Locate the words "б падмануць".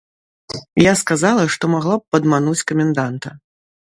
1.99-2.65